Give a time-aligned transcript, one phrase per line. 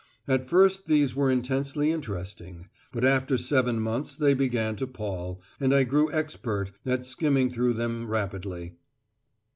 [0.27, 5.75] At first these were intensely interesting, but after seven months they began to pall, and
[5.75, 8.77] I grew expert at skimming through them rapidly.